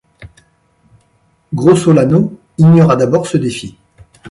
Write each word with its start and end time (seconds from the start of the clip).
Grossolano 1.53 2.35
ignora 2.57 2.95
d'abord 2.95 3.27
ce 3.27 3.37
défi. 3.37 3.77